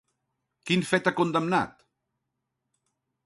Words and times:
Quin 0.69 0.85
fet 0.91 1.09
ha 1.11 1.13
condemnat? 1.19 1.77